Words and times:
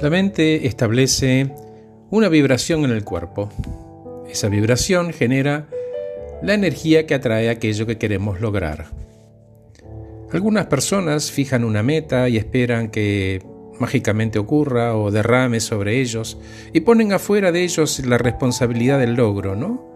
La 0.00 0.10
mente 0.10 0.66
establece 0.66 1.50
una 2.10 2.28
vibración 2.28 2.84
en 2.84 2.90
el 2.90 3.04
cuerpo. 3.04 3.50
Esa 4.30 4.48
vibración 4.48 5.12
genera 5.12 5.68
la 6.42 6.54
energía 6.54 7.06
que 7.06 7.14
atrae 7.14 7.50
aquello 7.50 7.86
que 7.86 7.98
queremos 7.98 8.40
lograr. 8.40 8.86
Algunas 10.32 10.66
personas 10.66 11.30
fijan 11.30 11.64
una 11.64 11.82
meta 11.82 12.28
y 12.28 12.36
esperan 12.36 12.90
que 12.90 13.42
mágicamente 13.78 14.38
ocurra 14.38 14.96
o 14.96 15.10
derrame 15.10 15.58
sobre 15.58 16.00
ellos 16.00 16.38
y 16.72 16.80
ponen 16.80 17.12
afuera 17.12 17.50
de 17.50 17.64
ellos 17.64 18.04
la 18.06 18.18
responsabilidad 18.18 19.00
del 19.00 19.14
logro, 19.14 19.56
¿no? 19.56 19.90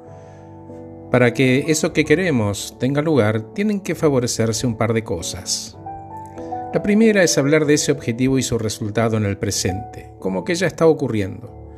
Para 1.11 1.33
que 1.33 1.67
eso 1.69 1.93
que 1.93 2.05
queremos 2.05 2.77
tenga 2.81 3.01
lugar, 3.01 3.55
tienen 3.55 3.81
que 3.81 3.95
favorecerse 3.95 4.67
un 4.67 4.77
par 4.77 4.93
de 4.93 5.05
cosas. 5.05 5.79
La 6.75 6.83
primera 6.83 7.23
es 7.23 7.39
hablar 7.39 7.67
de 7.67 7.75
ese 7.75 7.93
objetivo 7.93 8.37
y 8.37 8.43
su 8.43 8.59
resultado 8.59 9.17
en 9.17 9.25
el 9.27 9.39
presente, 9.39 10.11
como 10.19 10.43
que 10.43 10.57
ya 10.57 10.67
está 10.67 10.89
ocurriendo. 10.89 11.71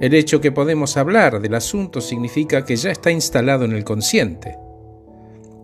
El 0.00 0.14
hecho 0.14 0.40
que 0.40 0.52
podemos 0.52 0.96
hablar 0.96 1.40
del 1.40 1.56
asunto 1.56 2.00
significa 2.00 2.64
que 2.64 2.76
ya 2.76 2.92
está 2.92 3.10
instalado 3.10 3.64
en 3.64 3.72
el 3.72 3.82
consciente. 3.82 4.56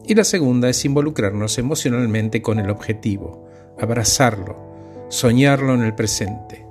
Y 0.09 0.17
la 0.17 0.25
segunda 0.25 0.69
es 0.69 0.84
involucrarnos 0.84 1.57
emocionalmente 1.59 2.43
con 2.43 2.59
el 2.59 2.69
objetivo, 2.69 3.47
abrazarlo, 3.81 4.57
soñarlo 5.09 5.73
en 5.75 5.83
el 5.83 5.95
presente. 5.95 6.67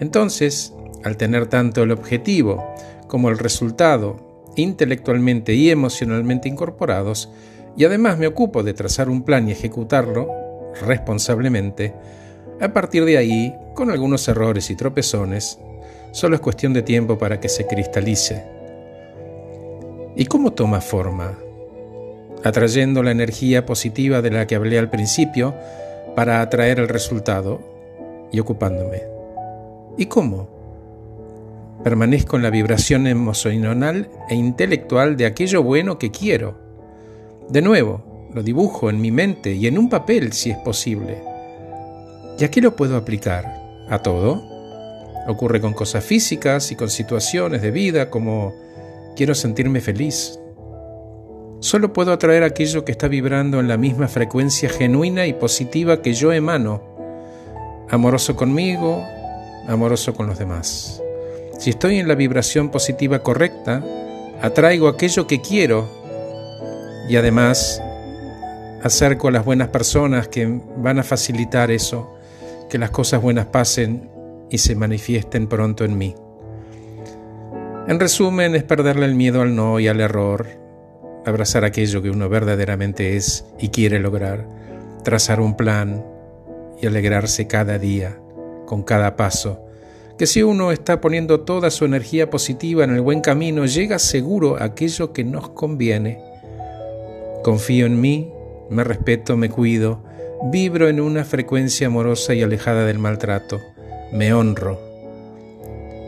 Entonces, 0.00 0.74
al 1.04 1.16
tener 1.16 1.46
tanto 1.46 1.84
el 1.84 1.92
objetivo 1.92 2.74
como 3.06 3.28
el 3.28 3.38
resultado 3.38 4.42
intelectualmente 4.56 5.54
y 5.54 5.70
emocionalmente 5.70 6.48
incorporados, 6.48 7.30
y 7.76 7.84
además 7.84 8.18
me 8.18 8.26
ocupo 8.26 8.64
de 8.64 8.74
trazar 8.74 9.08
un 9.08 9.22
plan 9.22 9.48
y 9.48 9.52
ejecutarlo 9.52 10.37
responsablemente, 10.82 11.94
a 12.60 12.72
partir 12.72 13.04
de 13.04 13.18
ahí, 13.18 13.54
con 13.74 13.90
algunos 13.90 14.26
errores 14.28 14.70
y 14.70 14.76
tropezones, 14.76 15.58
Solo 16.12 16.36
es 16.36 16.40
cuestión 16.40 16.72
de 16.72 16.82
tiempo 16.82 17.18
para 17.18 17.38
que 17.38 17.48
se 17.48 17.66
cristalice. 17.66 18.44
¿Y 20.16 20.24
cómo 20.26 20.52
toma 20.52 20.80
forma? 20.80 21.38
Atrayendo 22.44 23.02
la 23.02 23.10
energía 23.10 23.66
positiva 23.66 24.22
de 24.22 24.30
la 24.30 24.46
que 24.46 24.54
hablé 24.54 24.78
al 24.78 24.90
principio 24.90 25.54
para 26.16 26.40
atraer 26.40 26.78
el 26.78 26.88
resultado 26.88 27.60
y 28.32 28.40
ocupándome. 28.40 29.02
¿Y 29.96 30.06
cómo? 30.06 30.48
Permanezco 31.84 32.36
en 32.36 32.42
la 32.42 32.50
vibración 32.50 33.06
emocional 33.06 34.08
e 34.28 34.34
intelectual 34.34 35.16
de 35.16 35.26
aquello 35.26 35.62
bueno 35.62 35.98
que 35.98 36.10
quiero. 36.10 36.58
De 37.48 37.62
nuevo, 37.62 38.02
lo 38.32 38.42
dibujo 38.42 38.90
en 38.90 39.00
mi 39.00 39.10
mente 39.10 39.54
y 39.54 39.66
en 39.66 39.78
un 39.78 39.88
papel 39.88 40.32
si 40.32 40.50
es 40.50 40.58
posible. 40.58 41.22
¿Y 42.38 42.44
a 42.44 42.50
qué 42.50 42.60
lo 42.60 42.76
puedo 42.76 42.96
aplicar? 42.96 43.44
¿A 43.88 44.00
todo? 44.00 44.42
Ocurre 45.26 45.60
con 45.60 45.72
cosas 45.72 46.04
físicas 46.04 46.70
y 46.70 46.76
con 46.76 46.90
situaciones 46.90 47.62
de 47.62 47.70
vida 47.70 48.10
como 48.10 48.54
quiero 49.16 49.34
sentirme 49.34 49.80
feliz. 49.80 50.38
Solo 51.60 51.92
puedo 51.92 52.12
atraer 52.12 52.44
aquello 52.44 52.84
que 52.84 52.92
está 52.92 53.08
vibrando 53.08 53.58
en 53.58 53.66
la 53.66 53.76
misma 53.76 54.06
frecuencia 54.06 54.68
genuina 54.68 55.26
y 55.26 55.32
positiva 55.32 56.00
que 56.02 56.14
yo 56.14 56.32
emano, 56.32 56.80
amoroso 57.90 58.36
conmigo, 58.36 59.04
amoroso 59.66 60.14
con 60.14 60.28
los 60.28 60.38
demás. 60.38 61.02
Si 61.58 61.70
estoy 61.70 61.98
en 61.98 62.06
la 62.06 62.14
vibración 62.14 62.70
positiva 62.70 63.24
correcta, 63.24 63.84
atraigo 64.40 64.86
aquello 64.86 65.26
que 65.26 65.40
quiero 65.40 65.88
y 67.08 67.16
además 67.16 67.82
acerco 68.82 69.28
a 69.28 69.32
las 69.32 69.44
buenas 69.44 69.68
personas 69.68 70.28
que 70.28 70.60
van 70.76 70.98
a 70.98 71.02
facilitar 71.02 71.70
eso, 71.70 72.14
que 72.68 72.78
las 72.78 72.90
cosas 72.90 73.20
buenas 73.20 73.46
pasen 73.46 74.10
y 74.50 74.58
se 74.58 74.74
manifiesten 74.74 75.48
pronto 75.48 75.84
en 75.84 75.98
mí. 75.98 76.14
En 77.86 77.98
resumen, 77.98 78.54
es 78.54 78.64
perderle 78.64 79.06
el 79.06 79.14
miedo 79.14 79.40
al 79.40 79.56
no 79.56 79.80
y 79.80 79.88
al 79.88 80.00
error, 80.00 80.46
abrazar 81.24 81.64
aquello 81.64 82.02
que 82.02 82.10
uno 82.10 82.28
verdaderamente 82.28 83.16
es 83.16 83.46
y 83.58 83.68
quiere 83.68 83.98
lograr, 83.98 84.46
trazar 85.04 85.40
un 85.40 85.56
plan 85.56 86.04
y 86.80 86.86
alegrarse 86.86 87.46
cada 87.46 87.78
día, 87.78 88.18
con 88.66 88.82
cada 88.82 89.16
paso, 89.16 89.64
que 90.18 90.26
si 90.26 90.42
uno 90.42 90.72
está 90.72 91.00
poniendo 91.00 91.40
toda 91.40 91.70
su 91.70 91.84
energía 91.84 92.28
positiva 92.28 92.84
en 92.84 92.90
el 92.90 93.00
buen 93.00 93.20
camino, 93.20 93.66
llega 93.66 93.98
seguro 93.98 94.56
a 94.56 94.64
aquello 94.64 95.12
que 95.12 95.24
nos 95.24 95.48
conviene. 95.50 96.20
Confío 97.44 97.86
en 97.86 98.00
mí, 98.00 98.32
me 98.70 98.84
respeto, 98.84 99.36
me 99.36 99.50
cuido, 99.50 100.02
vibro 100.50 100.88
en 100.88 101.00
una 101.00 101.24
frecuencia 101.24 101.86
amorosa 101.86 102.34
y 102.34 102.42
alejada 102.42 102.84
del 102.84 102.98
maltrato 102.98 103.60
me 104.12 104.32
honro. 104.32 104.78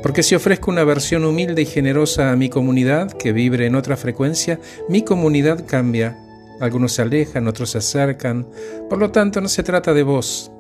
Porque 0.03 0.22
si 0.22 0.34
ofrezco 0.34 0.70
una 0.70 0.84
versión 0.84 1.25
humilde 1.25 1.62
y 1.62 1.66
generosa 1.66 2.32
a 2.32 2.37
mi 2.37 2.49
comunidad 2.49 3.12
que 3.12 3.32
vibre 3.32 3.66
en 3.66 3.75
otra 3.75 3.97
frecuencia, 3.97 4.59
mi 4.88 5.03
comunidad 5.03 5.66
cambia. 5.66 6.16
Algunos 6.59 6.93
se 6.93 7.03
alejan, 7.03 7.49
otros 7.49 7.70
se 7.70 7.78
acercan. 7.78 8.47
Por 8.88 8.99
lo 8.99 9.10
tanto, 9.10 9.41
no 9.41 9.49
se 9.49 9.62
trata 9.62 9.93
de 9.93 10.03
vos, 10.03 10.50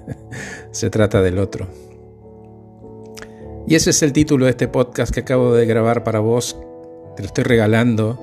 se 0.70 0.88
trata 0.90 1.20
del 1.20 1.38
otro. 1.38 1.68
Y 3.66 3.74
ese 3.74 3.90
es 3.90 4.02
el 4.02 4.12
título 4.12 4.46
de 4.46 4.52
este 4.52 4.68
podcast 4.68 5.12
que 5.12 5.20
acabo 5.20 5.54
de 5.54 5.66
grabar 5.66 6.02
para 6.02 6.20
vos. 6.20 6.56
Te 7.16 7.22
lo 7.22 7.26
estoy 7.26 7.44
regalando. 7.44 8.18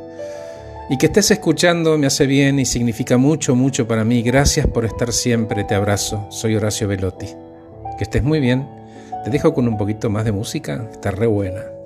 Y 0.89 0.97
que 0.97 1.07
estés 1.07 1.31
escuchando 1.31 1.97
me 1.97 2.07
hace 2.07 2.25
bien 2.25 2.59
y 2.59 2.65
significa 2.65 3.17
mucho, 3.17 3.55
mucho 3.55 3.87
para 3.87 4.05
mí. 4.05 4.21
Gracias 4.21 4.67
por 4.67 4.85
estar 4.85 5.11
siempre. 5.11 5.65
Te 5.65 5.75
abrazo. 5.75 6.27
Soy 6.29 6.55
Horacio 6.55 6.87
Velotti. 6.87 7.27
Que 7.97 8.03
estés 8.03 8.23
muy 8.23 8.39
bien. 8.39 8.65
Te 9.25 9.29
dejo 9.29 9.53
con 9.53 9.67
un 9.67 9.77
poquito 9.77 10.09
más 10.09 10.23
de 10.23 10.31
música. 10.31 10.87
Está 10.93 11.11
re 11.11 11.27
buena. 11.27 11.76